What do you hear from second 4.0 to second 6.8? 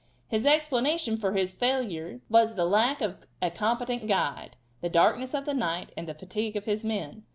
guide, the darkness of the night, and the fatigue of